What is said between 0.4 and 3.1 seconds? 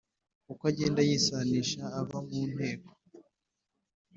uko agenda yisanisha ava mu nteko